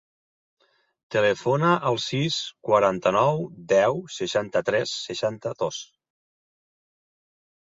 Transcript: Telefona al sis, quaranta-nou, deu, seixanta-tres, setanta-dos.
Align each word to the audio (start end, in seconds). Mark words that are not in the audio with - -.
Telefona 1.15 1.73
al 1.89 1.99
sis, 2.05 2.37
quaranta-nou, 2.69 3.43
deu, 3.75 4.01
seixanta-tres, 4.17 4.95
setanta-dos. 5.11 5.85